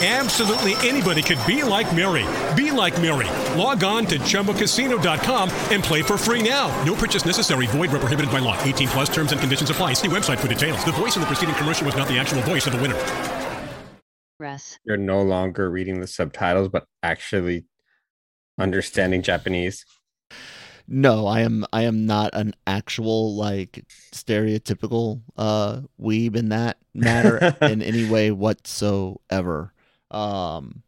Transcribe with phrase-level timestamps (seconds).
[0.00, 2.24] Absolutely anybody could be like Mary.
[2.54, 3.26] Be like Mary.
[3.58, 6.68] Log on to ChumbaCasino.com and play for free now.
[6.84, 7.66] No purchase necessary.
[7.66, 8.56] Void where prohibited by law.
[8.62, 9.94] 18 plus terms and conditions apply.
[9.94, 10.84] See website for details.
[10.84, 12.94] The voice in the preceding commercial was not the actual voice of the winner.
[14.38, 14.78] Rest.
[14.84, 17.66] You're no longer reading the subtitles, but actually
[18.56, 19.84] understanding Japanese.
[20.86, 27.56] No, I am I am not an actual like stereotypical uh weeb in that matter
[27.62, 29.72] in any way whatsoever.
[30.10, 30.82] Um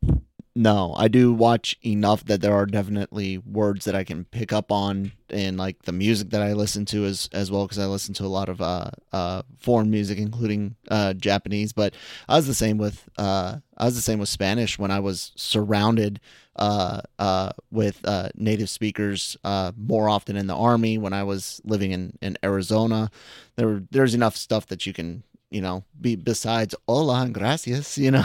[0.57, 4.73] no, I do watch enough that there are definitely words that I can pick up
[4.73, 8.15] on in like the music that I listen to as as well because I listen
[8.15, 11.95] to a lot of uh uh foreign music including uh Japanese, but
[12.29, 15.30] I was the same with uh I was the same with Spanish when I was
[15.37, 16.21] surrounded
[16.57, 21.60] uh uh with uh native speakers uh more often in the army when I was
[21.65, 23.10] living in in Arizona.
[23.55, 28.10] There there's enough stuff that you can you know, be besides hola and gracias, you
[28.10, 28.24] know.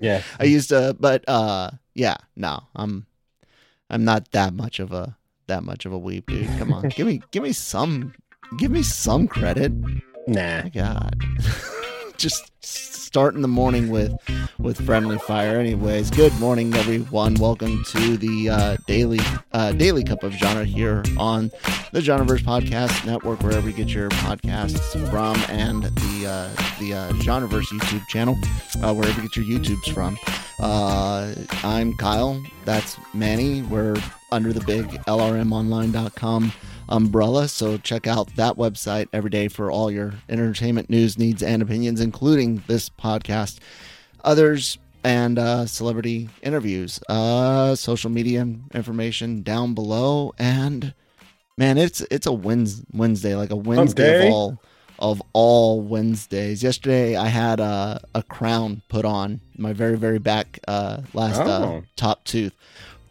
[0.00, 0.22] Yeah.
[0.38, 2.62] I used to but uh yeah, no.
[2.76, 3.06] I'm
[3.90, 6.48] I'm not that much of a that much of a weeb, dude.
[6.58, 6.88] Come on.
[6.88, 8.14] give me give me some
[8.58, 9.72] give me some credit.
[10.26, 10.62] Nah.
[10.62, 11.20] My god.
[12.18, 14.12] Just starting the morning with
[14.58, 16.10] with friendly fire anyways.
[16.10, 17.34] Good morning everyone.
[17.34, 19.20] Welcome to the uh, daily
[19.52, 21.50] uh, daily cup of genre here on
[21.92, 27.12] the genreverse podcast network wherever you get your podcasts from and the uh, the uh,
[27.14, 28.36] genreverse youtube channel
[28.82, 30.16] uh, wherever you get your youtubes from.
[30.60, 32.40] Uh, i'm kyle.
[32.64, 33.62] That's manny.
[33.62, 33.96] We're
[34.30, 36.52] under the big lrmonline.com
[36.88, 37.48] umbrella.
[37.48, 42.00] So check out that website every day for all your entertainment news, needs, and opinions,
[42.00, 43.58] including this podcast,
[44.24, 50.32] others, and uh, celebrity interviews, uh, social media information down below.
[50.38, 50.94] And
[51.58, 54.28] man, it's it's a Wednesday, Wednesday like a Wednesday day.
[54.28, 54.58] of all
[54.98, 56.62] of all Wednesdays.
[56.62, 61.64] Yesterday, I had a, a crown put on my very very back uh, last uh,
[61.64, 61.82] Oh.
[61.96, 62.54] top tooth.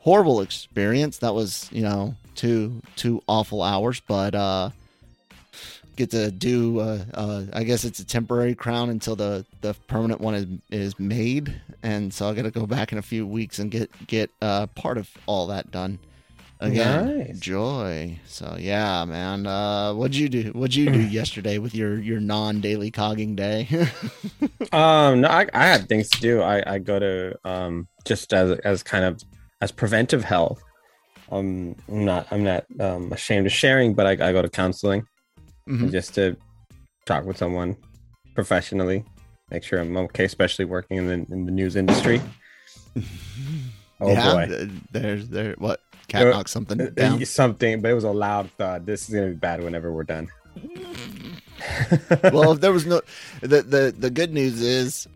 [0.02, 1.18] Horrible experience.
[1.20, 4.72] That was you know two two awful hours, but uh,
[5.96, 6.80] get to do.
[6.80, 11.00] Uh, uh, I guess it's a temporary crown until the the permanent one is is
[11.00, 14.32] made, and so I got to go back in a few weeks and get get
[14.42, 16.00] uh, part of all that done.
[16.60, 17.40] Again, Nice.
[17.40, 18.20] joy.
[18.28, 19.46] So yeah, man.
[19.48, 20.52] Uh, what'd you do?
[20.54, 23.68] What'd you do yesterday with your your non daily cogging day?
[24.72, 26.42] Um, no, I, I had things to do.
[26.42, 29.22] I, I go to um just as as kind of
[29.62, 30.62] as preventive health.
[31.32, 35.06] Um, I'm not I'm not um ashamed of sharing, but I, I go to counseling
[35.70, 35.92] Mhm.
[35.92, 36.36] just to
[37.06, 37.78] talk with someone
[38.36, 39.06] professionally,
[39.50, 42.22] make sure I'm okay, especially working in the in the news industry.
[44.04, 47.24] Oh yeah, boy, there's there what cat Uh, knocked something Uh, down.
[47.26, 48.84] something, but it was a loud thud.
[48.88, 50.28] This is gonna be bad whenever we're done.
[52.34, 53.02] well, if there was no,
[53.42, 55.08] the the the good news is,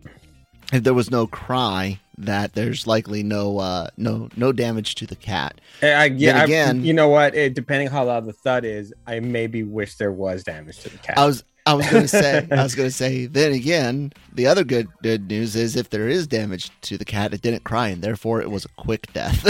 [0.72, 5.16] if there was no cry, that there's likely no uh no no damage to the
[5.16, 5.60] cat.
[5.82, 7.34] I, yeah, Then I- again- you know what?
[7.34, 10.98] It, depending how loud the thud is, I maybe wish there was damage to the
[10.98, 11.18] cat.
[11.18, 14.88] I was I was gonna say I was gonna say then again the other good
[15.02, 18.40] good news is if there is damage to the cat, it didn't cry and therefore
[18.40, 19.44] it was a quick death.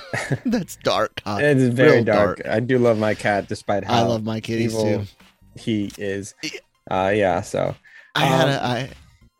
[0.44, 1.22] That's dark.
[1.24, 1.38] huh?
[1.40, 2.42] it is very real dark.
[2.46, 5.04] I do love my cat, despite how I love my kitties evil too.
[5.58, 6.34] he is.
[6.90, 7.40] Uh, yeah.
[7.40, 7.74] So
[8.14, 8.90] I had Um, a, I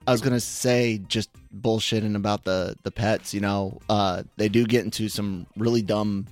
[0.07, 1.31] I was gonna say just
[1.61, 3.33] bullshitting about the the pets.
[3.35, 6.27] You know, uh, they do get into some really dumb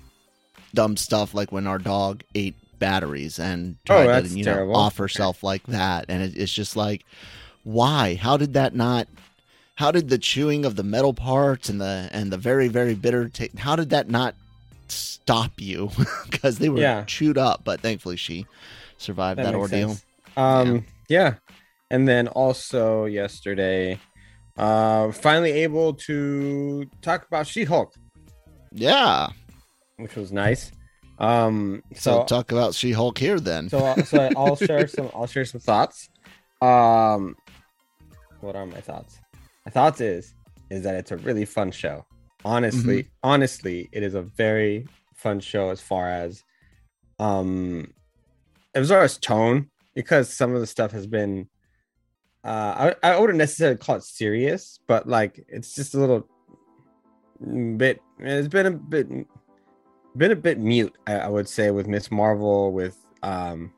[0.75, 4.77] dumb stuff, like when our dog ate batteries and tried Oh, to you know terrible.
[4.77, 7.05] off herself like that, and it, it's just like,
[7.65, 8.15] why?
[8.17, 9.07] How did that not?
[9.77, 13.29] How did the chewing of the metal parts and the and the very very bitter
[13.29, 13.59] taste?
[13.59, 14.35] How did that not
[14.89, 15.91] stop you?
[16.31, 17.05] Because they were Yeah.
[17.05, 18.47] chewed up, but thankfully she
[18.99, 19.89] survived that, makes ordeal.
[19.91, 20.05] sense.
[20.37, 21.35] Um, yeah.
[21.91, 23.99] And then also yesterday,
[24.57, 27.93] uh, finally able to talk about She-Hulk,
[28.73, 29.29] Yeah.
[29.97, 30.71] which was nice.
[31.19, 33.69] Um, So, so talk about She Hulk here then.
[33.69, 36.09] so uh, so I'll share some I'll share some thoughts.
[36.63, 37.37] Um,
[38.41, 39.19] what are my thoughts?
[39.67, 40.33] My thoughts is
[40.71, 42.07] is that it's a really fun show.
[42.43, 46.43] Honestly, honestly, it is a very fun show as far as
[47.19, 47.93] um
[48.75, 51.47] as far as tone because some of the stuff has been
[52.45, 56.27] uh, I, I wouldn't necessarily call it serious, but like it's just a little
[57.77, 58.03] bit.
[58.19, 59.09] It's been a bit,
[60.17, 60.97] been a bit mute.
[61.07, 62.11] I, I would say with Ms.
[62.11, 63.73] Marvel, with um,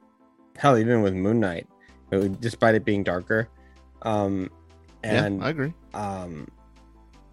[0.57, 1.67] hell, even with Moon Knight,
[2.13, 3.49] it, despite it being darker.
[4.03, 4.51] Um,
[5.03, 5.75] and yeah, I agree.
[5.95, 6.49] Um,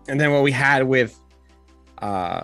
[0.07, 1.19] and then what we had with,
[1.99, 2.43] uh,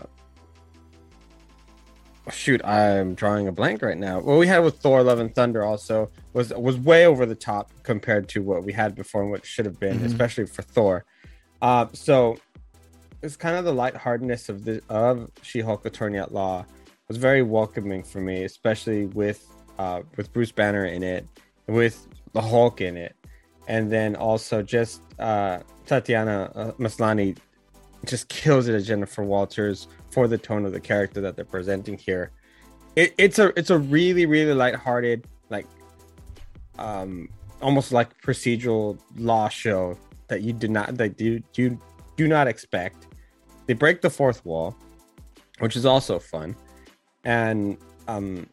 [2.31, 4.19] shoot, I'm drawing a blank right now.
[4.19, 7.71] What we had with Thor: Love and Thunder also was was way over the top
[7.83, 10.05] compared to what we had before and what should have been, Mhm.
[10.05, 11.05] especially for Thor.
[11.61, 12.37] Uh, so
[13.21, 16.65] it's kind of the lightheartedness of the of She-Hulk Attorney at Law
[17.07, 19.45] was very welcoming for me, especially with
[19.77, 21.25] uh, with Bruce Banner in it,
[21.67, 23.15] with the Hulk in it,
[23.67, 27.37] and then also just uh, Tatiana uh, Maslany
[28.05, 31.97] just kills it as Jennifer Walters for the tone of the character that they're presenting
[31.97, 32.31] here.
[32.95, 35.67] It, it's a it's a really really lighthearted like
[36.79, 37.27] um
[37.61, 39.97] almost like procedural law show
[40.29, 41.77] that you did not that you you
[42.15, 43.07] do not expect.
[43.65, 44.73] They break the fourth wall,
[45.59, 46.55] which is also fun,
[47.25, 47.77] and
[48.07, 48.47] um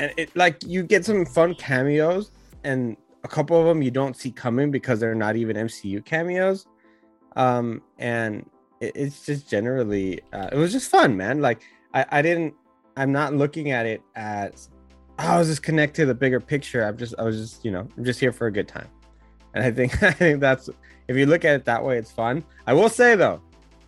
[0.00, 2.30] and it like you get some fun cameos
[2.64, 6.66] and a couple of them you don't see coming because they're not even MCU cameos
[7.36, 8.48] um and
[8.80, 11.40] it, it's just generally uh, it was just fun man.
[11.40, 11.62] Like
[11.94, 12.54] I, I didn't
[12.98, 14.70] i'm not looking at it as
[15.18, 16.84] oh, was just connected to the bigger picture.
[16.84, 18.88] I'm just i was just you know i'm just here for a good time.
[19.54, 20.68] And i think i think that's
[21.08, 22.44] if you look at it that way it's fun.
[22.66, 23.40] I will say though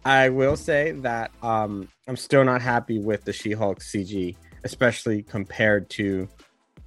[0.04, 5.88] i will say that um i'm still not happy with the she-hulk cg especially compared
[5.90, 6.28] to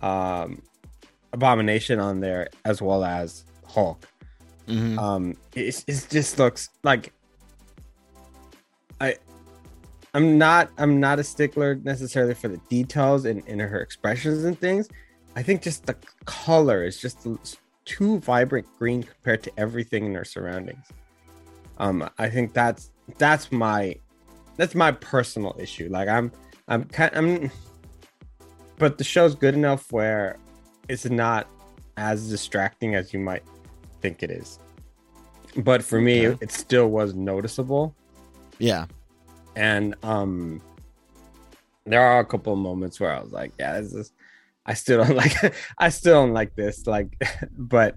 [0.01, 0.61] um
[1.33, 4.07] abomination on there as well as hulk.
[4.67, 4.97] Mhm.
[4.97, 7.11] um it, it just looks like i
[10.13, 14.59] i'm not i'm not a stickler necessarily for the details in, in her expressions and
[14.59, 14.89] things
[15.35, 17.25] i think just the color is just
[17.85, 20.85] too vibrant green compared to everything in her surroundings
[21.77, 23.95] um i think that's that's my
[24.57, 26.31] that's my personal issue like i'm
[26.67, 27.51] i'm kind i'm
[28.77, 30.37] but the show's good enough where
[30.89, 31.47] it's not
[31.97, 33.43] as distracting as you might
[34.01, 34.57] think it is.
[35.57, 36.37] But for me, Okay.
[36.41, 37.93] it still was noticeable.
[38.57, 38.85] Yeah.
[39.55, 40.61] And um
[41.85, 44.11] there are a couple moments where I was like, yeah, this is
[44.65, 46.87] I still don't like I still don't like this.
[46.87, 47.21] Like
[47.57, 47.95] but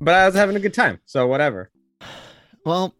[0.00, 1.00] but I was having a good time.
[1.06, 1.70] So whatever.
[2.64, 2.94] Well,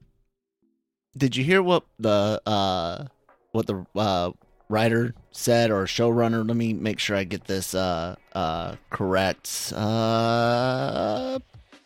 [1.17, 3.07] did you hear what the uh
[3.53, 4.31] what the uh
[4.69, 6.47] writer said or showrunner?
[6.47, 9.73] Let me make sure I get this uh uh correct.
[9.75, 11.39] Uh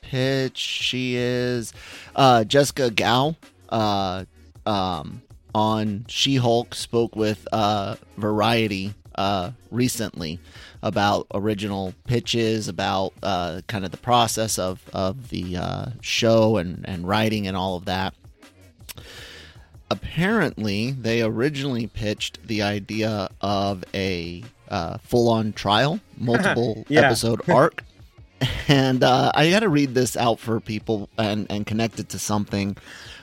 [0.02, 1.72] pitch she is
[2.16, 3.36] uh Jessica Gao
[3.68, 4.24] uh
[4.66, 5.22] um
[5.54, 10.40] on She-Hulk spoke with uh Variety uh recently
[10.82, 16.88] about original pitches, about uh, kind of the process of of the uh, show and
[16.88, 18.14] and writing and all of that.
[19.90, 27.82] Apparently, they originally pitched the idea of a uh, full-on trial, multiple episode arc.
[28.68, 32.18] And uh, I got to read this out for people and, and connect it to
[32.18, 32.76] something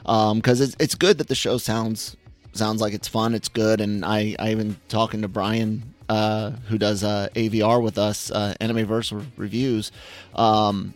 [0.04, 2.18] because it's it's good that the show sounds
[2.54, 3.34] sounds like it's fun.
[3.34, 7.98] It's good, and I I even talking to Brian uh, who does uh, AVR with
[7.98, 9.92] us, uh, Anime-Versal reviews.
[10.36, 10.94] Um,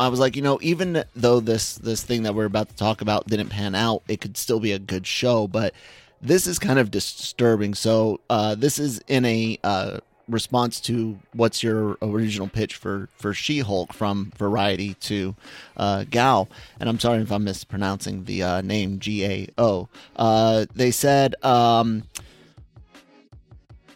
[0.00, 3.00] I was like, you know, even though this this thing that we're about to talk
[3.02, 5.46] about didn't pan out, it could still be a good show.
[5.46, 5.74] But
[6.20, 7.74] this is kind of disturbing.
[7.74, 13.34] So uh, this is in a uh, response to what's your original pitch for for
[13.34, 15.34] She-Hulk from Variety to
[15.76, 16.48] uh, Gao,
[16.80, 19.88] and I'm sorry if I'm mispronouncing the uh, name G A O.
[20.16, 21.34] Uh, they said.
[21.44, 22.04] Um,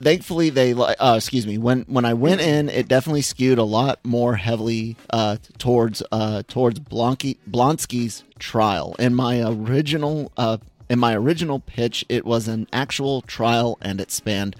[0.02, 3.98] thankfully they uh, excuse me when when i went in it definitely skewed a lot
[4.04, 11.14] more heavily uh, towards uh, towards Blonsky, blonsky's trial in my original uh, in my
[11.14, 14.54] original pitch it was an actual trial and it spanned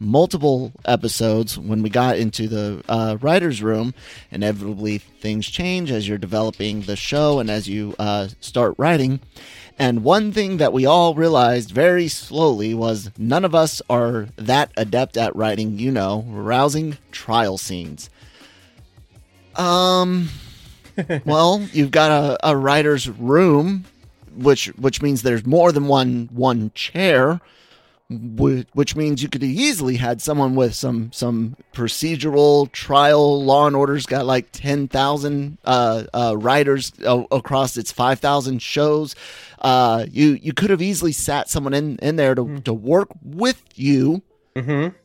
[0.00, 3.94] multiple episodes when we got into the uh, writers room.
[4.30, 9.20] Inevitably things change as you're developing the show and as you uh, start writing.
[9.78, 14.72] And one thing that we all realized very slowly was none of us are that
[14.76, 18.10] adept at writing, you know, rousing trial scenes.
[19.54, 20.30] Um,
[21.24, 23.84] well, you've got a, a writer's room,
[24.34, 27.40] which which means there's more than one one chair,
[28.10, 34.06] which means you could easily had someone with some some procedural trial law and order's
[34.06, 39.14] got like 10,000 uh, uh, writers uh, across its 5,000 shows.
[39.58, 43.62] Uh, you you could have easily sat someone in, in there to, to work with
[43.74, 44.22] you
[44.58, 44.96] Mm-hmm.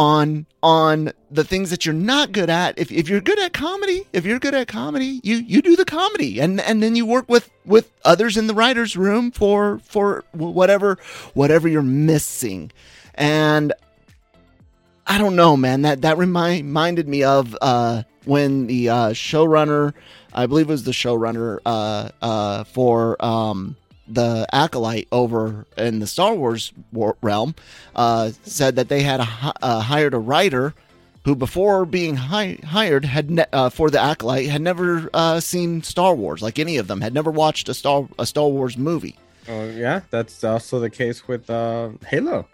[0.00, 2.78] On on the things that you're not good at.
[2.78, 5.84] If, if you're good at comedy, if you're good at comedy, you you do the
[5.84, 10.24] comedy, and and then you work with with others in the writers' room for for
[10.32, 10.96] whatever
[11.34, 12.72] whatever you're missing,
[13.14, 13.74] and
[15.06, 15.82] I don't know, man.
[15.82, 19.92] That that remind, reminded me of uh, when the uh, showrunner,
[20.32, 23.76] I believe it was the showrunner uh, uh, for um,
[24.12, 27.54] the acolyte over in the Star Wars war- realm,
[27.94, 30.74] uh, said that they had a, uh, hired a writer
[31.24, 35.82] who, before being hi- hired, had ne- uh, for the acolyte had never uh, seen
[35.82, 39.16] Star Wars, like any of them, had never watched a Star a Star Wars movie.
[39.48, 42.46] Oh yeah, that's also the case with uh, Halo.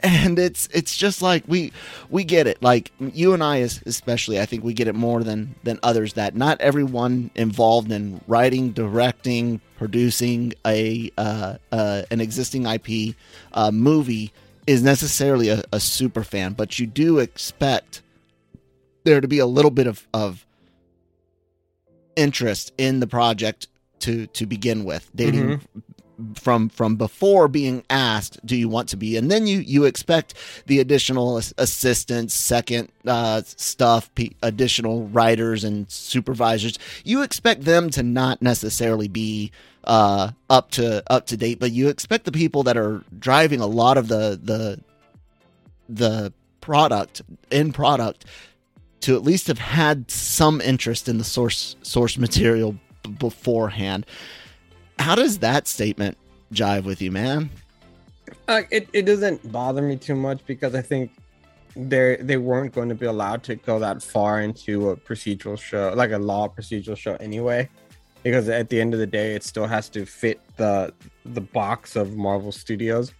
[0.00, 1.72] And it's it's just like we
[2.10, 2.62] we get it.
[2.62, 6.34] Like you and i especially i think we get it more than than others that
[6.34, 13.14] not everyone involved in writing directing producing a uh, uh an existing ip
[13.52, 14.32] uh movie
[14.66, 18.02] is necessarily a, a super fan but you do expect
[19.04, 20.46] there to be a little bit of of
[22.16, 23.68] interest in the project
[24.00, 25.60] to to begin with dating
[26.34, 29.16] from from before being asked do you want to be?
[29.16, 30.34] And then you you expect
[30.66, 36.78] the additional as- assistants second uh, stuff p- additional writers and supervisors.
[37.04, 39.52] You expect them to not necessarily be
[39.84, 43.66] uh, up to up to date but you expect the people that are driving a
[43.66, 44.80] lot of the the
[45.88, 48.24] the product in product
[49.00, 52.72] to at least have had some interest in the source source material
[53.02, 54.04] b- beforehand
[54.98, 56.16] how does that statement
[56.52, 57.50] jive with you, man?
[58.46, 61.12] Uh, it, it doesn't bother me too much because I think
[61.76, 65.92] they they weren't going to be allowed to go that far into a procedural show,
[65.94, 67.68] like a law procedural show anyway.
[68.24, 70.92] Because at the end of the day, it still has to fit the
[71.24, 73.12] the box of Marvel Studios.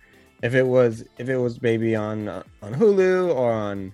[0.42, 3.92] If it was if it was maybe on uh, on Hulu or on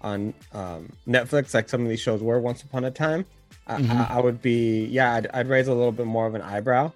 [0.00, 3.24] on um, Netflix, like some of these shows were once upon a time,
[3.66, 4.10] I, Mhm.
[4.10, 6.92] I, I would be yeah, I'd, I'd raise a little bit more of an eyebrow.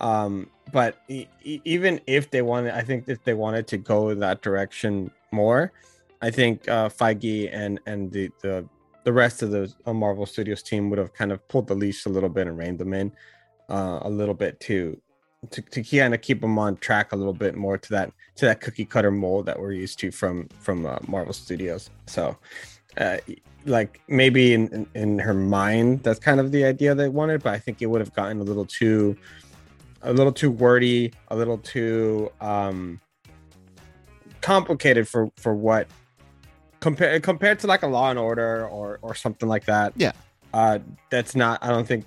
[0.00, 4.42] Um, but e- even if they wanted, I think if they wanted to go that
[4.42, 5.72] direction more,
[6.20, 8.66] I think uh, Feige and and the the
[9.04, 12.06] the rest of the uh, Marvel Studios team would have kind of pulled the leash
[12.06, 13.12] a little bit and reined them in
[13.68, 15.00] uh, a little bit to
[15.50, 18.44] to to kind of keep them on track a little bit more to that to
[18.44, 21.90] that cookie cutter mold that we're used to from from uh, Marvel Studios.
[22.06, 22.36] So,
[22.96, 23.18] uh,
[23.64, 27.54] like maybe in, in in her mind, that's kind of the idea they wanted, but
[27.54, 29.16] I think it would have gotten a little too
[30.02, 33.00] a little too wordy, a little too um
[34.40, 35.88] complicated for for what
[36.80, 39.92] compared compared to like a Law and Order or or something like that.
[39.96, 40.12] Yeah.
[40.54, 40.78] Uh,
[41.10, 41.62] that's not.
[41.62, 42.04] I don't think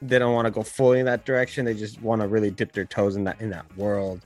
[0.00, 1.64] they don't want to go fully in that direction.
[1.64, 4.24] They just want to really dip their toes in that in that world.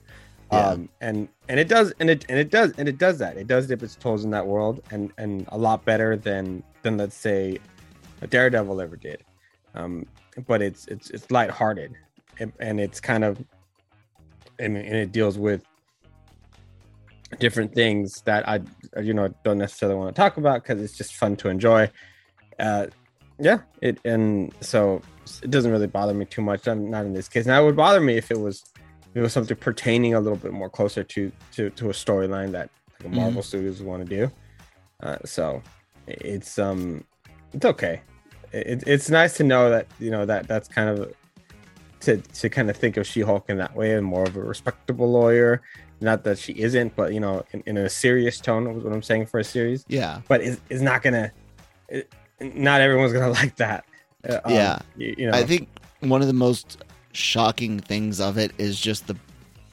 [0.51, 0.67] Yeah.
[0.67, 3.37] Um, and and it does and it and it does and it does that.
[3.37, 6.97] It does dip its toes in that world and and a lot better than than
[6.97, 7.59] let's say
[8.21, 9.23] a Daredevil ever did.
[9.75, 10.05] Um,
[10.47, 11.95] but it's it's it's lighthearted
[12.59, 13.37] and, it's kind of
[14.59, 15.63] and, and it deals with
[17.39, 18.61] different things that I
[19.01, 21.89] you know don't necessarily want to talk about because it's just fun to enjoy.
[22.59, 22.87] Uh,
[23.39, 25.01] yeah, it and so
[25.41, 26.67] it doesn't really bother me too much.
[26.67, 27.45] I'm not in this case.
[27.45, 30.37] Now it would bother me if it was if it was something pertaining a little
[30.37, 32.69] bit more closer to to to a storyline that
[33.03, 34.31] like, Marvel Studios want to do.
[35.01, 35.61] Uh, so
[36.07, 37.03] it's um
[37.53, 38.01] it's okay.
[38.51, 41.13] It, it's nice to know that you know that that's kind of
[42.01, 45.11] to to kind of think of She-Hulk in that way and more of a respectable
[45.11, 45.61] lawyer.
[45.99, 49.03] Not that she isn't, but you know, in, in a serious tone was what I'm
[49.03, 49.85] saying for a series.
[49.87, 50.21] Yeah.
[50.27, 51.31] But is is not gonna.
[51.89, 53.85] It, not everyone's gonna like that.
[54.27, 54.79] Uh, um, Yeah.
[54.97, 55.37] you, you know.
[55.37, 59.15] I think one of the most shocking things of it is just the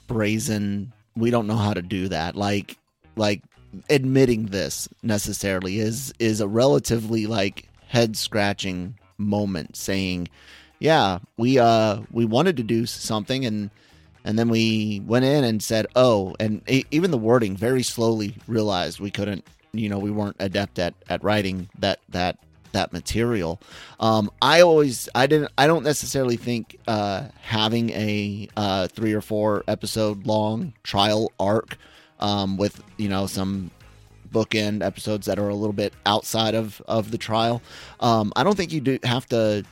[0.06, 2.36] brazen we don't know how to do that.
[2.36, 2.76] Like
[3.16, 3.42] like
[3.90, 10.28] admitting this necessarily is is a relatively like head scratching moment saying,
[10.78, 13.70] "Yeah, we uh we wanted to do something and
[14.24, 19.00] and then we went in and said, "Oh," and even the wording very slowly realized
[19.00, 22.38] we couldn't, you know, we weren't adept at at writing that that
[22.72, 23.60] that material.
[24.00, 29.20] Um, I always, I didn't, I don't necessarily think uh, having a uh, three or
[29.20, 31.78] four episode long trial arc
[32.20, 33.70] um, with you know some
[34.30, 37.62] bookend episodes that are a little bit outside of of the trial.
[38.00, 39.64] Um, I don't think you do have to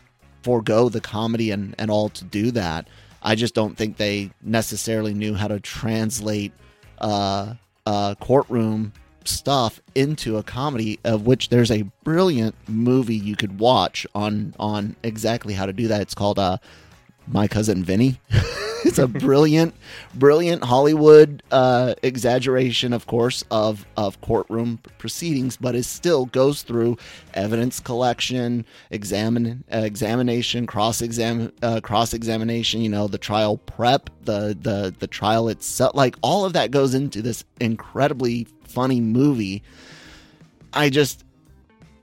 [0.47, 2.87] forego the comedy and and all to do that.
[3.21, 6.53] I just don't think they necessarily knew how to translate
[7.01, 8.93] uh, uh, courtroom
[9.25, 14.95] stuff into a comedy of which there's a brilliant movie you could watch on on
[15.03, 16.57] exactly how to do that it's called uh
[17.27, 18.21] my cousin vinny
[18.87, 19.75] it's a brilliant,
[20.15, 26.97] brilliant Hollywood uh, exaggeration, of course, of of courtroom proceedings, but it still goes through
[27.35, 32.81] evidence collection, examine uh, examination, cross exam uh, cross examination.
[32.81, 36.95] You know, the trial prep, the the the trial itself, like all of that goes
[36.95, 39.63] into this incredibly funny movie.
[40.73, 41.25] I just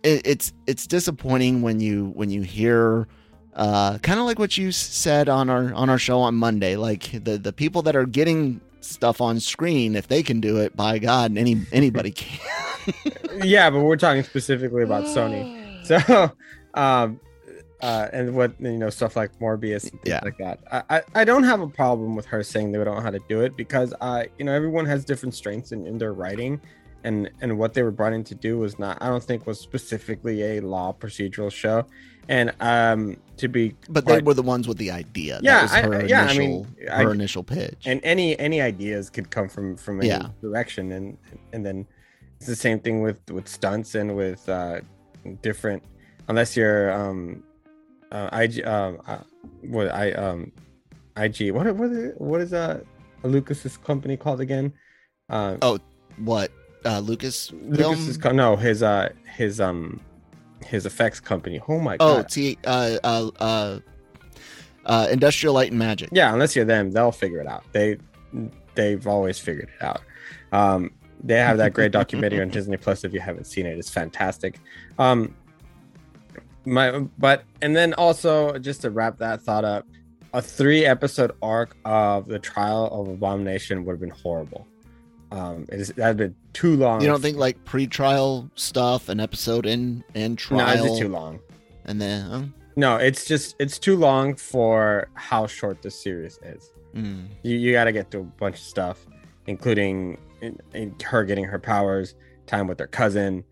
[0.03, 3.07] it, it's it's disappointing when you when you hear
[3.55, 6.75] uh, kind of like what you said on our on our show on Monday.
[6.75, 10.75] Like the the people that are getting stuff on screen, if they can do it,
[10.75, 12.39] by God, any anybody can.
[13.43, 15.45] yeah, but we're talking specifically about Sony.
[15.85, 16.31] So,
[16.73, 17.19] um,
[17.81, 20.21] uh, and what you know, stuff like Morbius and things Yeah.
[20.23, 20.59] like that.
[20.71, 23.19] I, I I don't have a problem with her saying they don't know how to
[23.29, 26.61] do it because uh, you know, everyone has different strengths in, in their writing.
[27.05, 29.59] And, and what they were brought in to do was not I don't think was
[29.59, 31.85] specifically a law procedural show,
[32.29, 35.39] and um to be But they were the ones with the idea.
[35.41, 37.83] Yeah, that was I- her I- initial, yeah, I mean, her I- initial pitch.
[37.85, 40.27] and any any ideas could come from from any Yeah.
[40.41, 41.17] direction and
[41.51, 41.87] and then
[42.37, 44.81] it's the same thing with with stunts and with uh
[45.41, 45.83] different
[46.27, 47.43] unless you're um
[48.11, 49.17] uh ig um uh,
[49.61, 50.51] what i um
[51.17, 52.79] ig what what is, what is uh
[53.23, 54.71] lucas's company called again
[55.29, 55.79] uh Oh,
[56.17, 56.51] what
[56.85, 57.51] uh, Lucas?
[57.53, 59.99] lucas's no his uh his um
[60.63, 61.61] his effects company.
[61.67, 62.19] Oh my Oh, god.
[62.19, 63.79] Oh, T uh, uh, uh,
[64.85, 66.09] uh, Industrial Light and Magic.
[66.11, 67.63] yeah unless you're them they'll figure it out.
[67.71, 67.97] They
[68.75, 70.01] they've always figured it out.
[70.51, 70.91] Um
[71.23, 73.77] they have that great documentary on disney plus if you haven't seen it.
[73.77, 74.59] It's fantastic.
[74.99, 75.35] Um
[76.65, 79.85] my but and then also just to wrap that thought up
[80.33, 84.65] a three episode arc of the trial of abomination would have been horrible
[85.33, 87.01] um it is, that'd been too long.
[87.01, 91.39] You don't think like pre-trial stuff, an episode in in no trial, it's too long.
[91.85, 96.71] and then um, no it's just it's too long for how short the series is.
[96.95, 99.05] Mm, you, you got to get to a bunch of stuff
[99.47, 103.43] including in, in her getting her powers time with her cousin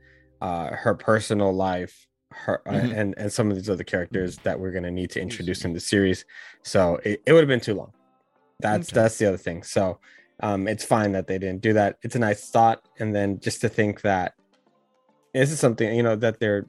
[0.41, 2.97] uh her personal life her uh, Mhm.
[2.99, 5.73] and and some of these other characters that we're going to need to introduce in
[5.73, 6.23] the series.
[6.63, 7.91] So it, it would have been too long.
[8.61, 9.01] That's Okay.
[9.01, 9.63] that's the other thing.
[9.63, 9.99] So
[10.41, 13.61] um it's fine that they didn't do that it's a nice thought and then just
[13.61, 14.33] to think that
[15.33, 16.65] this is something you know that they're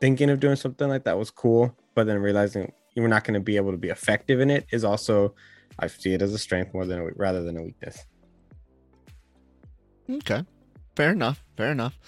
[0.00, 3.40] thinking of doing something like that was cool but then realizing you're not going to
[3.40, 5.34] be able to be effective in it is also
[5.78, 8.04] I see it as a strength more than a rather than a weakness.
[10.08, 10.44] Okay.
[10.96, 11.42] Fair enough.
[11.56, 11.98] Fair enough.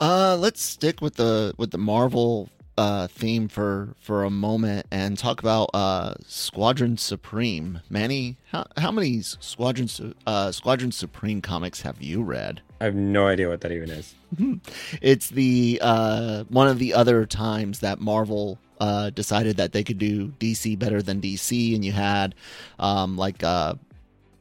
[0.00, 5.18] Uh let's stick with the with the Marvel uh theme for for a moment and
[5.18, 7.80] talk about uh Squadron Supreme.
[7.90, 9.88] Manny, how how many Squadron
[10.26, 12.62] uh Squadron Supreme comics have you read?
[12.80, 14.14] I have no idea what that even is.
[15.02, 19.98] It's the uh one of the other times that Marvel uh decided that they could
[19.98, 22.34] do DC better than DC and you had
[22.78, 23.74] um like uh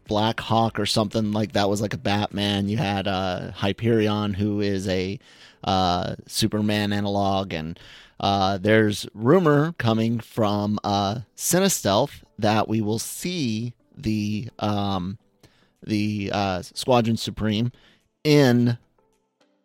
[0.08, 2.68] Black Hawk or something like that was like a Batman.
[2.70, 5.20] You had uh Hyperion who is a
[5.64, 7.78] uh Superman analog and
[8.20, 15.18] uh there's rumor coming from uh Cinestealth that we will see the um
[15.86, 17.72] the uh Squadron Supreme
[18.24, 18.78] in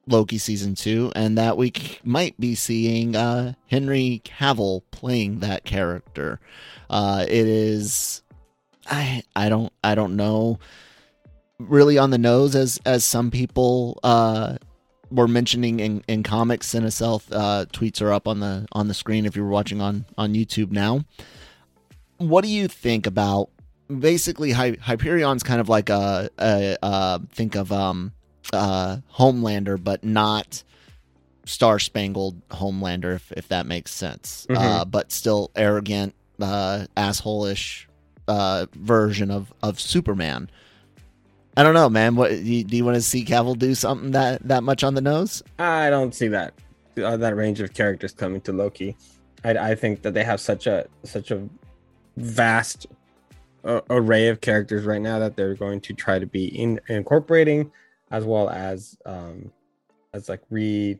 [0.07, 5.65] Loki season 2 and that we c- might be seeing uh Henry Cavill playing that
[5.65, 6.41] character.
[6.91, 8.23] Uh it is
[8.87, 10.59] I I don't I don't know
[11.59, 14.57] really on the nose as as some people uh
[15.15, 19.25] were mentioning in, in comics Cineself uh tweets are up on the on the screen
[19.27, 21.05] if you're watching on on YouTube now.
[22.19, 23.51] What do you think about
[23.89, 28.13] basically Hy- Hyperion's kind of like a, a uh think of um
[28.53, 30.63] uh Homelander but not
[31.47, 34.47] Star Spangled Homelander if if that makes sense.
[34.51, 34.57] Mhm.
[34.59, 37.89] Uh but still arrogant uh asshole-ish
[38.27, 40.51] uh, version of of Superman.
[41.57, 42.17] I don't know, man.
[42.17, 45.01] What do you, you want to see Cavill do something that that much on the
[45.01, 45.43] nose?
[45.59, 46.55] I don't see that
[47.03, 48.97] uh, that range of characters coming to Loki.
[49.45, 51.49] I, I think that they have such a such a
[52.17, 52.87] vast
[53.65, 57.71] uh, array of characters right now that they're going to try to be in incorporating
[58.11, 59.51] as well as um
[60.13, 60.99] as like re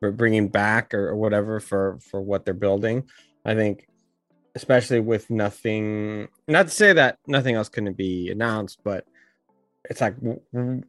[0.00, 3.04] re- bringing back or, or whatever for for what they're building.
[3.44, 3.88] I think
[4.54, 9.06] especially with nothing not to say that nothing else couldn't be announced but
[9.90, 10.14] it's like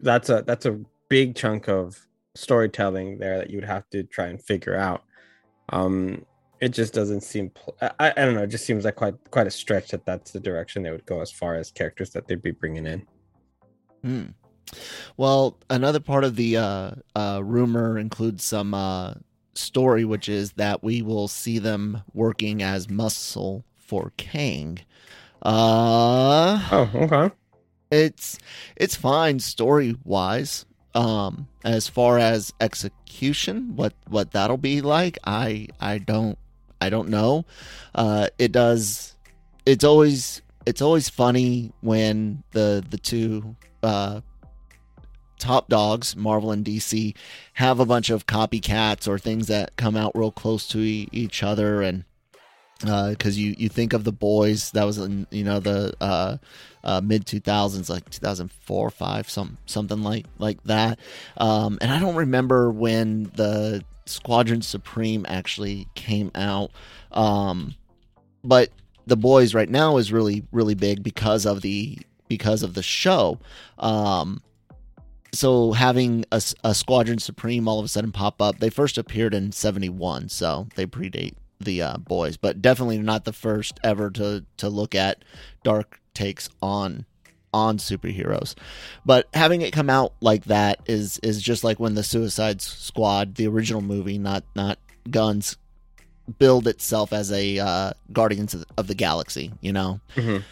[0.01, 0.79] that's a that's a
[1.09, 1.99] big chunk of
[2.35, 5.03] storytelling there that you would have to try and figure out
[5.69, 6.25] um
[6.59, 9.47] it just doesn't seem pl- I, I don't know it just seems like quite quite
[9.47, 12.41] a stretch that that's the direction they would go as far as characters that they'd
[12.41, 13.05] be bringing in
[14.03, 14.25] Hmm.
[15.17, 19.13] Well, another part of the uh, uh, rumor includes some uh,
[19.53, 24.79] story, which is that we will see them working as muscle for Kang.
[25.41, 27.33] Uh, Oh, okay.
[27.93, 28.37] It's
[28.75, 30.65] it's fine story wise.
[30.95, 36.37] Um, as far as execution, what what that'll be like, I I don't
[36.81, 37.45] I don't know.
[37.95, 39.15] Uh, it does.
[39.65, 44.21] It's always it's always funny when the the two uh
[45.39, 47.15] top dogs, Marvel and DC,
[47.53, 51.43] have a bunch of copycats or things that come out real close to e- each
[51.43, 52.05] other, and
[52.83, 56.37] because you you think of the boys that was in you know the uh,
[56.83, 60.99] uh, mid two thousands, like two thousand four, five, some something like like that,
[61.37, 66.71] um, and I don't remember when the Squadron Supreme actually came out,
[67.11, 67.75] um,
[68.43, 68.69] but
[69.05, 73.39] the boys right now is really really big because of the because of the show.
[73.79, 74.41] Um,
[75.31, 79.51] so having a Squadron Supreme all of a sudden pop up, they first appeared in
[79.51, 84.69] '71, so they predate the uh, boys, but definitely not the first ever to to
[84.69, 85.23] look at
[85.63, 87.05] dark takes on
[87.53, 88.55] on superheroes.
[89.05, 93.35] But having it come out like that is is just like when the Suicide Squad,
[93.35, 95.57] the original movie, not not Gunn's,
[96.39, 99.51] build itself as a uh, Guardians of the, of the Galaxy.
[99.61, 100.43] You know, Mhm.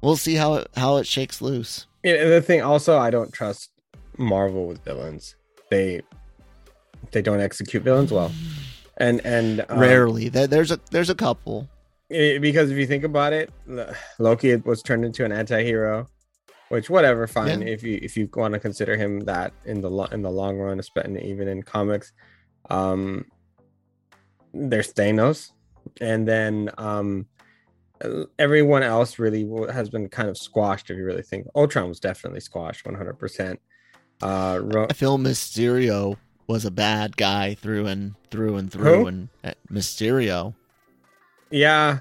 [0.00, 1.86] we'll see how it how it shakes loose.
[2.04, 3.70] Yeah, and the thing also, I don't trust
[4.18, 5.34] Marvel with villains.
[5.70, 6.02] They
[7.10, 8.30] they don't execute villains well,
[8.98, 11.68] and and um, Rarely, there's a there's a couple.
[12.10, 13.50] i- because if you think about it,
[14.18, 16.06] Loki was turned into an anti-hero,
[16.68, 17.62] which whatever, fine.
[17.62, 17.68] Yeah.
[17.68, 20.58] If you if you want to consider him that in the lo- in the long
[20.58, 22.12] run, especially even in comics,
[22.70, 23.24] um,
[24.52, 25.50] there's Thanos,
[26.00, 27.26] and then um,
[28.38, 30.90] everyone else really has been kind of squashed.
[30.90, 33.60] If you really think, Ultron was definitely squashed, one hundred percent.
[34.22, 36.16] Uh, Ro- I feel Mysterio
[36.52, 39.06] was a bad guy through and through and through, Who?
[39.06, 40.54] and uh, Mysterio,
[41.50, 42.00] yeah,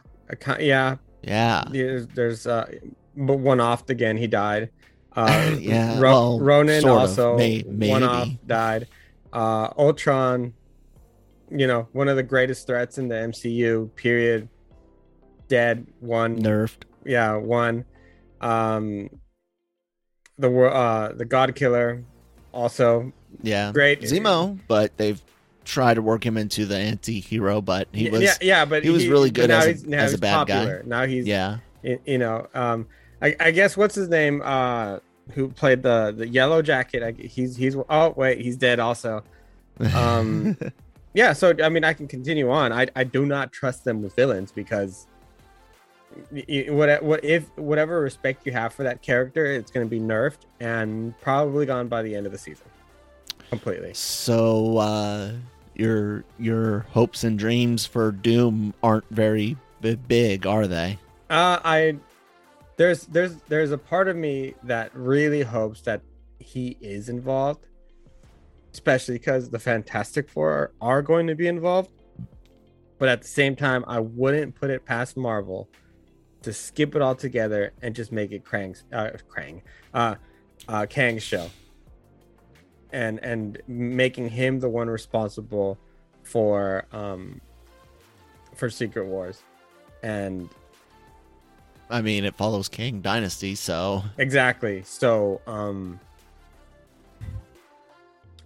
[0.59, 2.69] yeah, yeah, there's, there's uh,
[3.15, 4.17] but one off again.
[4.17, 4.69] He died.
[5.13, 8.87] Uh, Yeah, Ro- well, Ronan also may- one off died.
[9.33, 10.53] Uh, Ultron,
[11.49, 13.93] you know, one of the greatest threats in the MCU.
[13.97, 14.47] Period.
[15.49, 15.85] Dead.
[15.99, 16.37] One.
[16.37, 16.83] nerfed.
[17.05, 17.83] Yeah, one.
[18.39, 19.09] Um,
[20.37, 22.05] the uh, the God Killer,
[22.53, 23.11] also
[23.43, 24.01] Yeah, great.
[24.01, 25.21] Zemo, but they've
[25.63, 29.07] tried to work him into the anti-hero, but he was yeah, yeah, but he was
[29.07, 30.79] really good now as a- as a bad guy.
[30.85, 31.57] Now he's yeah.
[31.83, 32.87] you know um
[33.21, 34.99] I, I guess what's his name uh
[35.33, 39.23] who played the the yellow jacket I, he's he's oh wait he's dead also
[39.95, 40.57] Um,
[41.13, 44.15] yeah so i mean i can continue on i i do not trust them with
[44.15, 45.07] villains because
[46.69, 50.39] what what if whatever respect you have for that character it's going to be nerfed
[50.59, 52.65] and probably gone by the end of the season
[53.51, 55.31] completely so uh,
[55.75, 60.97] your your hopes and dreams for Doom aren't very b- big, are they?
[61.29, 61.97] Uh, I
[62.77, 66.01] there's there's there's a part of me that really hopes that
[66.39, 67.67] he is involved,
[68.73, 71.91] especially because the Fantastic Four are, are going to be involved.
[72.97, 75.67] But at the same time, I wouldn't put it past Marvel
[76.43, 79.61] to skip it all together and just make it Krang's uh, Krang,
[79.93, 80.15] uh,
[80.67, 81.49] uh, Kang's show,
[82.91, 85.77] and and making him the one responsible
[86.23, 87.41] for um
[88.55, 89.43] for Secret Wars,
[90.03, 90.49] and
[91.89, 94.03] I mean, it follows Kang Dynasty, so.
[94.17, 94.83] Exactly.
[94.83, 95.99] So um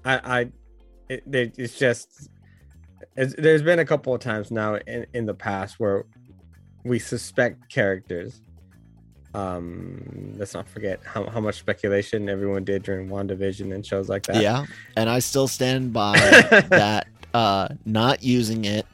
[0.03, 0.49] i i
[1.09, 1.23] it,
[1.57, 2.29] it's just
[3.15, 6.05] it's, there's been a couple of times now in, in the past where
[6.83, 8.41] we suspect characters
[9.35, 14.23] um let's not forget how, how much speculation everyone did during WandaVision and shows like
[14.23, 14.65] that yeah.
[14.95, 16.13] And I still stand by
[16.69, 17.07] that.
[17.33, 18.85] Uh, not using it,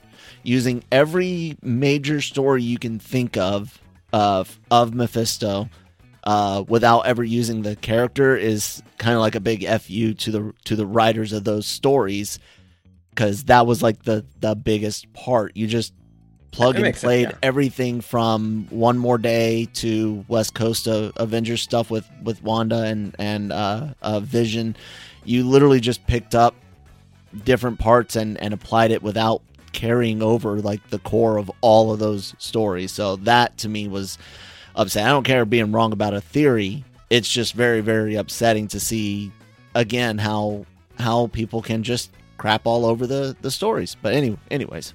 [0.42, 3.80] using every major story you can think of
[4.14, 5.70] of of Mephisto,
[6.24, 10.54] uh, without ever using the character is kind of like a big fu to the
[10.66, 12.40] to the writers of those stories,
[13.12, 15.56] because that was like the the biggest part.
[15.56, 15.94] You just
[16.52, 17.38] plug That and makes sense, played yeah.
[17.42, 23.16] everything from One More Day to West Coast of Avengers stuff with with Wanda and
[23.18, 24.76] and uh, uh, Vision.
[25.24, 26.56] You literally just picked up
[27.46, 32.00] different parts and and applied it without carrying over like the core of all of
[32.00, 32.92] those stories.
[32.92, 34.18] So that to me was
[34.76, 35.08] upsetting.
[35.08, 36.84] I don't care being wrong about a theory.
[37.10, 39.32] It's just very very upsetting to see
[39.74, 40.66] again how
[41.00, 43.96] how people can just crap all over the the stories.
[44.02, 44.94] But anyway, anyways.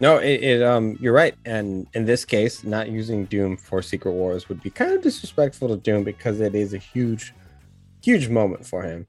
[0.00, 4.12] No it, it um you're right and in this case not using doom for secret
[4.12, 7.32] wars would be kind of disrespectful to doom because it is a huge
[8.02, 9.06] huge moment for him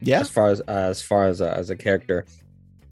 [0.00, 0.20] Yeah.
[0.20, 2.24] as far as as far as a, as a character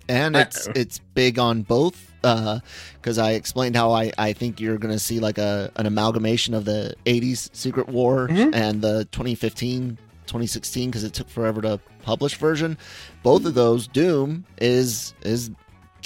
[0.08, 4.92] and it's it's big on both because I explained how I, I think you're going
[4.94, 8.54] to see like a an amalgamation of the 80s Secret War Mhm.
[8.54, 12.78] and the 2015 2016 because it took forever to publish version.
[13.22, 15.50] Both of those Doom is is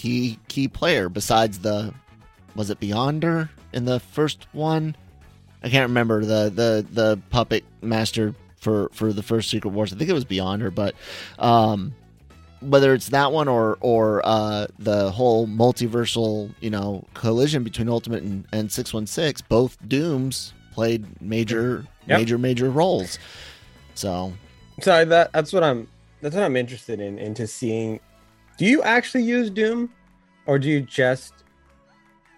[0.00, 1.92] key key player besides the
[2.56, 4.96] was it Beyonder in the first one?
[5.62, 9.92] I can't remember the the the puppet master for for the first Secret Wars.
[9.92, 10.94] I think it was Beyonder, but
[11.38, 11.92] um
[12.62, 18.22] whether it's that one or or uh, the whole multiversal, you know, collision between Ultimate
[18.22, 22.18] and, and six one six, both Dooms played major Yep.
[22.18, 23.18] major major roles.
[23.94, 24.32] So
[24.80, 25.88] So that that's what I'm
[26.22, 28.00] that's what I'm interested in into seeing.
[28.60, 29.88] Do you actually use Doom,
[30.44, 31.32] or do you just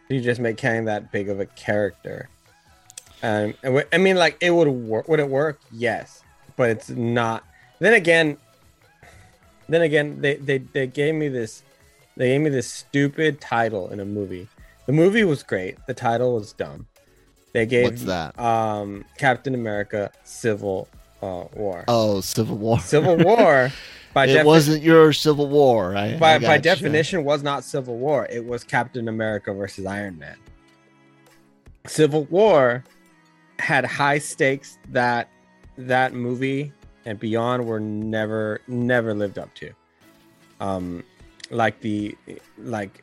[0.08, 2.28] do you just make Kang that big of a character?
[3.24, 3.54] Um,
[3.92, 5.08] I mean, like it would work.
[5.08, 5.58] Would it work?
[5.72, 6.22] Yes,
[6.54, 7.42] but it's not.
[7.80, 8.36] Then again,
[9.68, 11.64] then again, they they they gave me this.
[12.16, 14.46] They gave me this stupid title in a movie.
[14.86, 15.76] The movie was great.
[15.88, 16.86] The title was dumb.
[17.52, 18.38] They gave What's that?
[18.38, 20.86] Um, Captain America: Civil
[21.20, 21.84] uh, War.
[21.88, 22.78] oh, Civil War.
[22.78, 23.72] Civil War,
[24.14, 25.96] by, it defi- wasn't your Civil War.
[25.96, 26.60] I, by, I by gotcha.
[26.62, 28.26] definition was not Civil War.
[28.30, 30.36] It was Captain America versus Iron Man.
[31.86, 32.84] Civil War
[33.58, 35.28] had high stakes that
[35.78, 36.72] that movie
[37.04, 39.72] and beyond were never never lived up to.
[40.60, 41.02] Um,
[41.50, 42.16] like the
[42.58, 43.02] like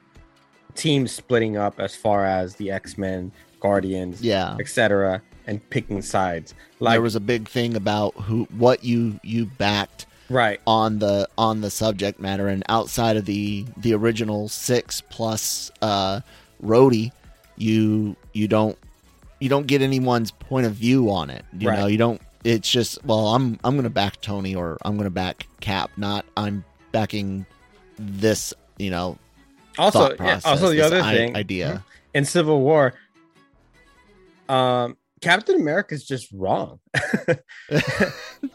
[0.76, 6.54] teams splitting up as far as the X Men, Guardians, Yeah, etc., and picking sides.
[6.80, 11.28] Like there was a big thing about who what you you backed right, on the
[11.38, 16.22] on the subject matter and outside of the the original six plus uh
[16.64, 17.12] Rhodey,
[17.58, 18.78] you you don't
[19.40, 21.80] you don't get anyone's point of view on it you Right.
[21.80, 21.88] know?
[21.88, 25.90] You don't it's just well i'm i'm gonna back tony or i'm gonna back cap
[25.98, 26.64] not i'm
[26.94, 27.46] backing
[27.98, 29.18] this you know
[29.78, 31.84] also yeah, process, also the other i- thing idea.
[32.14, 32.94] in Civil War,
[34.50, 36.80] um, Captain America is just wrong.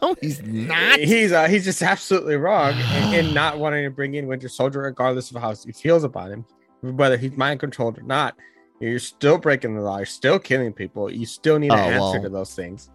[0.01, 4.15] no he's not He's uh, he's just absolutely wrong in, in not wanting to bring
[4.15, 6.45] in Winter Soldier, regardless of how he feels about him,
[6.81, 8.35] whether he's mind controlled or not.
[8.79, 9.97] You're still breaking the law.
[9.97, 11.09] You're still killing people.
[11.09, 12.21] You still need an Oh, answer well.
[12.23, 12.89] to those things.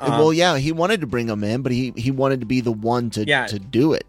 [0.00, 2.60] well Um, yeah he wanted to bring him in but he he wanted to be
[2.60, 3.46] the one to Yeah.
[3.46, 4.06] to do it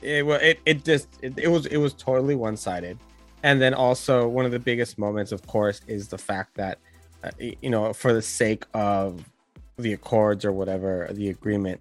[0.00, 2.98] it well it, it just it, it was it was totally one-sided
[3.42, 6.93] and then also one of the biggest moments of course is the fact that uh,
[7.38, 9.24] you know for the sake of
[9.76, 11.80] the accords or whatever the agreement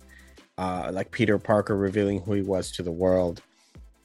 [0.58, 3.42] uh like peter parker revealing who he was to the world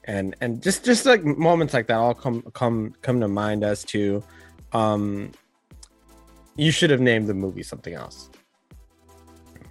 [0.05, 3.83] and and just just like moments like that all come come come to mind as
[3.83, 4.23] to
[4.73, 5.31] um
[6.55, 8.29] you should have named the movie something else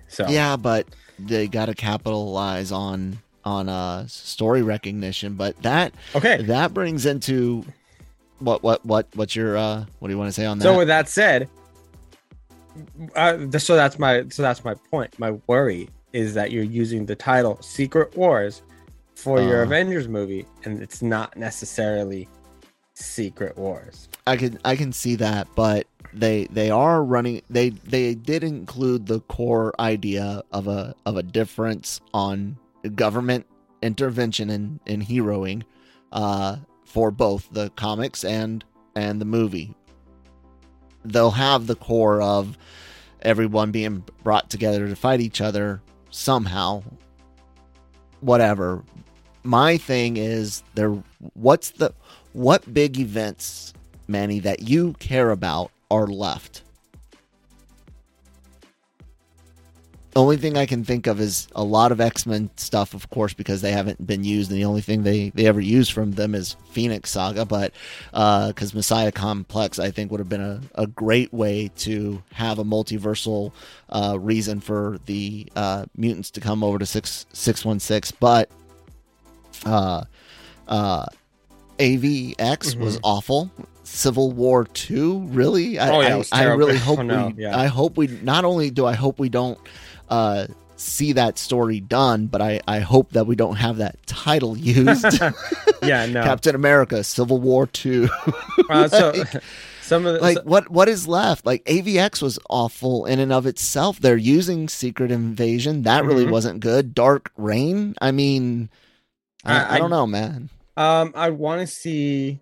[0.08, 0.86] so Yeah, but
[1.18, 5.34] they got to capitalize on on uh story recognition.
[5.34, 7.64] But that okay that brings into
[8.38, 10.64] what what what what's your uh what do you want to say on that?
[10.64, 11.48] So with that said,
[13.14, 15.18] uh, so that's my so that's my point.
[15.18, 18.62] My worry is that you're using the title Secret Wars
[19.14, 19.64] for your Uh.
[19.64, 22.28] Avengers movie, and it's not necessarily
[22.94, 24.08] Secret Wars.
[24.26, 29.06] I can I can see that, but they they are running they they did include
[29.06, 32.56] the core idea of a of a difference on
[32.94, 33.46] government
[33.82, 35.62] intervention in in heroing
[36.12, 38.64] uh for both the comics and
[38.96, 39.74] and the movie.
[41.04, 42.56] They'll have the core of
[43.22, 45.80] everyone being brought together to fight each other
[46.10, 46.82] somehow.
[48.20, 48.84] Whatever.
[49.42, 51.02] My thing is there
[51.34, 51.94] what's the
[52.32, 53.72] what big events,
[54.06, 56.62] Manny, that you care about are left?
[60.12, 63.08] The only thing I can think of is a lot of X Men stuff, of
[63.10, 66.12] course, because they haven't been used, and the only thing they, they ever used from
[66.12, 67.44] them is Phoenix Saga.
[67.44, 67.72] But
[68.10, 72.64] because Messiah Complex, I think, would have been a, a great way to have a
[72.64, 73.52] multiversal
[73.90, 78.10] uh, reason for the uh, mutants to come over to six six one six.
[78.10, 78.50] But
[79.66, 80.04] uh,
[80.66, 81.06] uh,
[81.78, 83.50] AVX was awful.
[83.84, 85.78] Civil War Two, really?
[85.78, 87.42] I, Oh, yeah, I- I, really hope Oh, no, we.
[87.44, 87.56] yeah.
[87.58, 88.06] I hope we.
[88.06, 89.58] Not only do I hope we don't
[90.10, 94.56] uh, see that story done, but I, I hope that we don't have that title
[94.56, 95.20] used.
[95.80, 96.22] Yeah, no.
[96.24, 98.08] Captain America, Civil War Two.
[98.68, 99.12] Uh, so
[99.80, 101.46] some of the like so- what what is left?
[101.46, 104.00] Like AVX was awful in and of itself.
[104.00, 105.82] They're using Secret Invasion.
[105.82, 106.30] That really Mhm.
[106.32, 106.94] wasn't good.
[106.94, 107.94] Dark Reign.
[108.02, 108.68] I mean,
[109.44, 110.50] I, I- I don't know, man.
[110.76, 112.40] Um, I want to see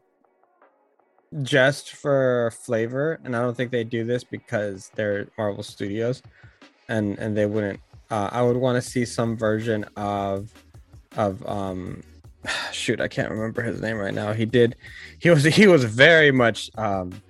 [1.42, 6.22] just for flavor, and I don't think they do this because they're Marvel Studios,
[6.88, 7.80] and and they wouldn't.
[8.10, 10.52] Uh, I would want to see some version of
[11.16, 12.02] of um
[12.72, 14.32] shoot, I can't remember his name right now.
[14.32, 14.76] He did,
[15.18, 17.20] he was he was very much um,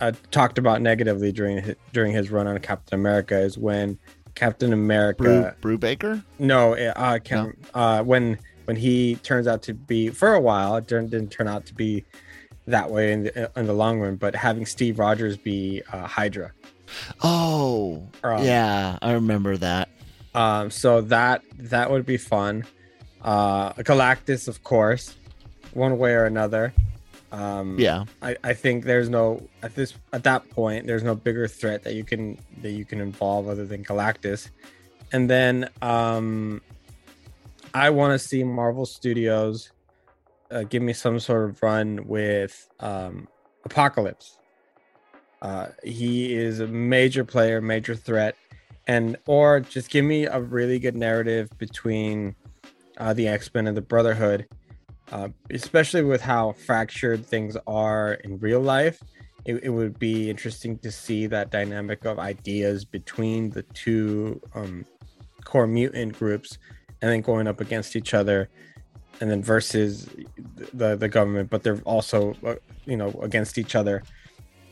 [0.00, 3.98] uh, talked about negatively during his, during his run on Captain America is when
[4.34, 5.56] Captain America.
[5.60, 6.22] Brubaker.
[6.38, 7.56] No, uh, I can't.
[7.74, 11.48] Uh, when when he turns out to be for a while, it didn't, didn't turn
[11.48, 12.04] out to be
[12.66, 14.16] that way in the, in the long run.
[14.16, 16.52] But having Steve Rogers be uh, Hydra.
[17.22, 19.88] Oh, Um, yeah, I remember that.
[20.34, 22.64] Um, so that that would be fun.
[23.22, 25.16] Uh, Galactus, of course,
[25.72, 26.72] one way or another.
[27.32, 31.46] Um, Yeah, I, I think there's no at this at that point there's no bigger
[31.48, 34.48] threat that you can that you can involve other than Galactus,
[35.12, 36.62] and then um,
[37.74, 39.72] I want to see Marvel Studios
[40.50, 43.28] uh, give me some sort of run with um,
[43.64, 44.37] Apocalypse.
[45.40, 48.36] Uh, he is a major player, major threat,
[48.86, 52.34] and or just give me a really good narrative between
[52.96, 54.46] uh, the X Men and the Brotherhood
[55.12, 59.02] uh, especially with how fractured things are in real life.
[59.44, 64.84] It, it would be interesting to see that dynamic of ideas between the two um,
[65.44, 66.58] core mutant groups,
[67.00, 68.50] and then going up against each other,
[69.20, 70.08] and then versus
[70.74, 71.48] the the government.
[71.48, 74.02] But they're also, uh, you know, against each other,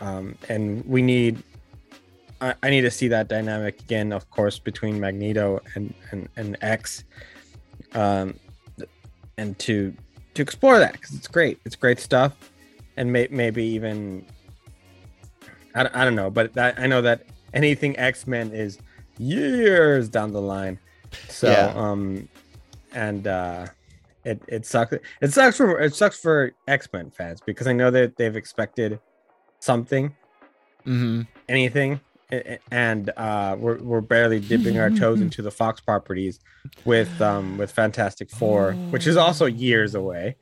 [0.01, 1.43] um, and we need.
[2.41, 6.57] I, I need to see that dynamic again, of course, between Magneto and and, and
[6.61, 7.05] X,
[7.95, 8.35] um,
[9.39, 9.95] and to
[10.35, 11.59] to explore that because it's great.
[11.65, 12.51] It's great stuff,
[12.99, 14.27] and may, maybe even
[15.75, 17.23] I, don't- I don't know, but that, I know that
[17.55, 18.79] anything X Men is
[19.19, 20.79] years down the line.
[21.29, 21.73] So Yeah.
[21.75, 22.29] um,
[22.93, 23.67] and uh,
[24.25, 24.93] it it sucks.
[25.23, 28.99] It sucks for it sucks for X Men fans because I know that they've expected
[29.61, 30.15] something,
[30.85, 32.01] hmm anything.
[32.73, 36.41] And uh, we're, we're barely dipping our toes into the Fox properties
[36.85, 40.37] with um with Fantastic Four, which is also years away.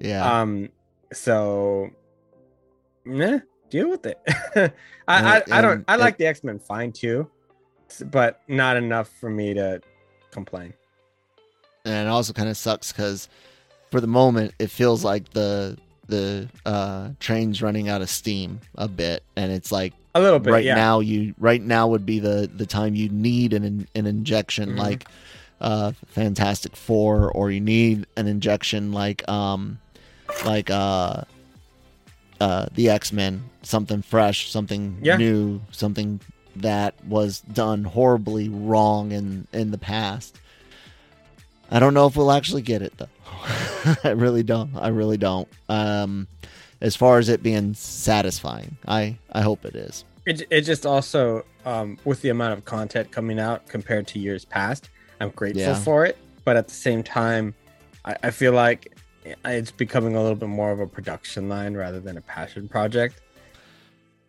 [0.00, 0.40] yeah.
[0.40, 0.70] Um,
[1.12, 1.90] so,
[3.04, 4.18] meh, deal with it.
[4.56, 4.72] I,
[5.08, 5.84] I, I don't.
[5.88, 7.30] I it- like the X Men fine too,
[8.06, 9.80] but not enough for me to
[10.30, 10.72] complain.
[11.84, 13.28] and it also kind of sucks because
[13.90, 15.76] for the moment it feels like the
[16.08, 20.52] the uh train's running out of steam a bit and it's like A little bit,
[20.52, 20.74] right yeah.
[20.74, 24.78] now you right now would be the the time you need an an injection Mhm.
[24.78, 25.08] like
[25.60, 29.78] uh fantastic four or you need an injection like um
[30.44, 31.22] like uh
[32.40, 35.16] uh the x-men something fresh something Yeah.
[35.16, 36.20] new something
[36.56, 40.38] that was done horribly wrong in in the past
[41.70, 43.08] i don't know if we'll actually get it though
[44.04, 46.26] i really don't i really don't um
[46.80, 51.44] as far as it being satisfying i i hope it is It, it just also
[51.64, 55.74] um with the amount of content coming out compared to years past, I'm grateful Yeah.
[55.74, 56.16] for it.
[56.44, 57.54] But at the same time,
[58.04, 58.96] I, I feel like
[59.44, 63.20] it's becoming a little bit more of a production line rather than a passion project.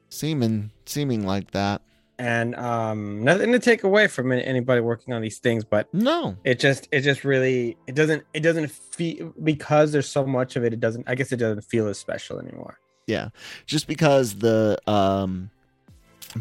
[0.09, 1.81] seeming seeming like that
[2.19, 6.35] And um nothing to take away from anybody working on these things, but no.
[6.43, 10.63] it just it just really it doesn't it doesn't feel because there's so much of
[10.63, 12.79] it it doesn't i guess it doesn't feel as special anymore.
[13.05, 13.29] Yeah.
[13.65, 15.51] Just because the um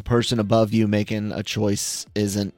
[0.03, 2.53] person above you making a choice isn't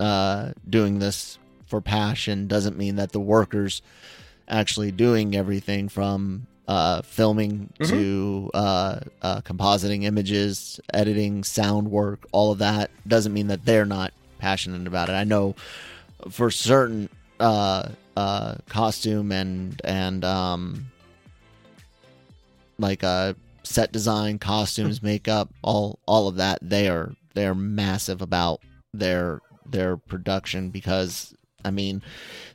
[0.00, 3.82] uh doing this for passion doesn't mean that the workers
[4.48, 7.88] actually doing everything from uh filming Mhm.
[7.88, 12.90] to uh, uh compositing images editing sound work all of that.
[13.06, 15.12] Doesn't mean that they're not passionate about it.
[15.12, 15.54] I know
[16.30, 17.08] for certain
[17.40, 20.86] uh uh costume and and um
[22.78, 28.60] like uh set design costumes makeup all all of that they are they're massive about
[28.92, 32.02] their their production because i mean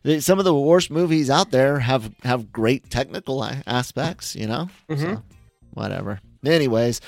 [0.04, 4.70] the, some of the worst movies out there have have great technical aspects you know?
[4.90, 5.00] Mhm.
[5.00, 5.24] so
[5.74, 6.20] whatever.
[6.46, 7.02] Anyways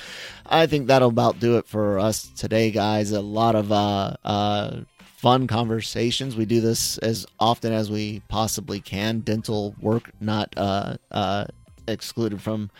[0.46, 3.10] i think that'll about do it for us today guys.
[3.12, 4.80] A lot of uh uh
[5.16, 6.34] fun conversations.
[6.36, 9.20] We do this as often as we possibly can.
[9.20, 11.44] Dental work not uh uh
[11.88, 12.70] excluded from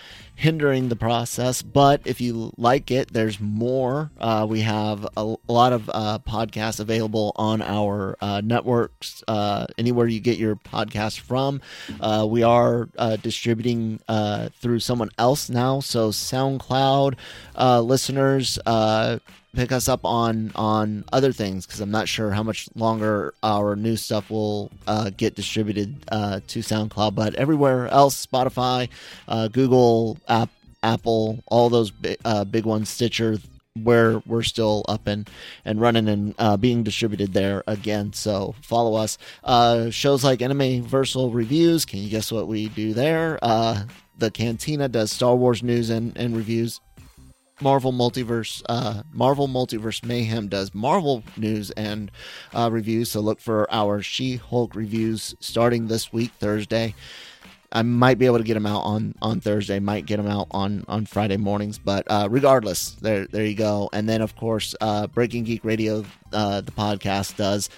[0.41, 1.61] hindering the process.
[1.61, 4.11] But if you like it, there's more.
[4.19, 9.67] Uh, we have a, a lot of uh, podcasts available on our uh, networks, uh,
[9.77, 11.61] anywhere you get your podcast from.
[12.01, 14.01] Uh, we are uh, distributing
[14.61, 15.81] through someone else now.
[15.81, 17.17] So, SoundCloud
[17.57, 18.59] listeners,
[19.55, 23.77] pick us up on on other things because I'm not sure how much longer our
[23.77, 28.89] new stuff will uh, get distributed uh, to SoundCloud, but everywhere else, Spotify,
[29.29, 30.49] uh, Google, App,
[30.83, 33.39] Apple, all those big, uh, big ones, Stitcher,
[33.77, 35.29] we're we're still up and
[35.65, 38.13] and running and uh, being distributed there again.
[38.13, 39.19] So follow us.
[39.45, 41.85] Uh, shows like Anime Versal reviews.
[41.85, 43.39] Can you guess what we do there?
[43.43, 43.85] Uh,
[44.19, 46.81] the Cantina does Star Wars news and, and reviews.
[47.63, 52.11] Marvel Multiverse, uh, Marvel Multiverse Mayhem does Marvel news and
[52.55, 53.11] uh, reviews.
[53.11, 56.95] So look for our She-Hulk reviews starting this week, Thursday.
[57.73, 59.79] I might be able to get them out on on Thursday.
[59.79, 61.79] Might get them out on on Friday mornings.
[61.79, 63.89] But uh, regardless, there there you go.
[63.93, 67.71] And then of course, uh, Breaking Geek Radio, uh, the podcast does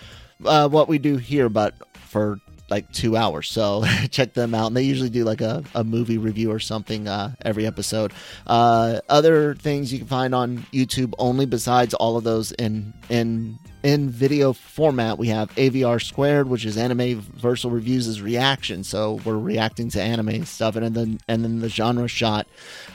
[0.45, 2.41] uh, what we do here, but for
[2.71, 3.49] like two hours.
[3.51, 4.69] So check them out.
[4.69, 8.13] And they usually do like a, a movie review or something uh, every episode.
[8.47, 13.59] Uh, other things you can find on YouTube only besides all of those in in
[13.83, 18.85] in video format, we have AVR Squared, which is Anime Versal Reviews' reaction.
[18.85, 22.47] So we're reacting to anime stuff, and then and then the Genre Shot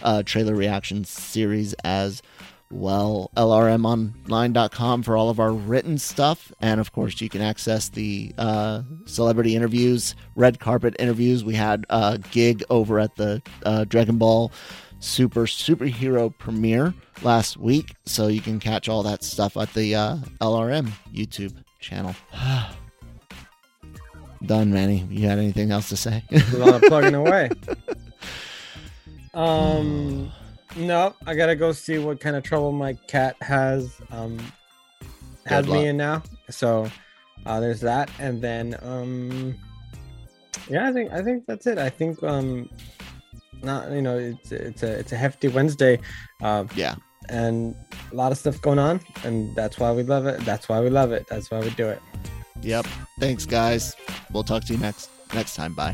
[0.04, 2.22] uh, trailer reaction series as
[2.72, 3.32] well.
[3.36, 8.84] LRMonline.com for all of our written stuff, and of course you can access the uh,
[9.06, 11.44] celebrity interviews, red carpet interviews.
[11.44, 14.52] We had a gig over at the uh, Dragon Ball
[15.00, 20.18] super superhero premiere last week so you can catch all that stuff at the uh,
[20.42, 22.16] lrm youtube channel
[24.46, 27.50] done manny you had anything else to say a lot of plugging away.
[29.34, 30.32] Um,
[30.76, 34.38] no, I gotta go see what kind of trouble my cat has um
[35.46, 35.88] has Good me luck.
[35.88, 36.24] in now.
[36.50, 36.90] So
[37.46, 39.56] uh, there's that, and then um,
[40.68, 41.78] yeah, I think I think that's it.
[41.78, 42.68] I think um,
[43.64, 46.00] not you know it's it's a it's a hefty Wednesday.
[46.42, 46.96] Uh, yeah
[47.30, 47.76] and
[48.12, 50.40] a lot of stuff going on, and that's why we love it.
[50.46, 51.28] That's why we love it.
[51.28, 52.02] That's why we do it.
[52.62, 52.86] yep
[53.20, 53.96] thanks guys
[54.32, 55.94] we'll talk to you next next time bye